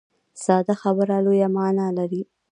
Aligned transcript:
ساده 0.43 0.73
خبره 0.81 1.15
لویه 1.25 1.47
معنا 1.55 1.87
لري. 1.97 2.21